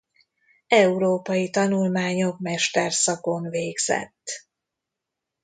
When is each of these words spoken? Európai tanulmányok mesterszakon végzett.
Európai 0.67 1.49
tanulmányok 1.49 2.39
mesterszakon 2.39 3.49
végzett. 3.49 4.25